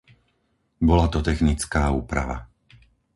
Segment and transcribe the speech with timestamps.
[0.87, 2.37] Bola to technická úprava.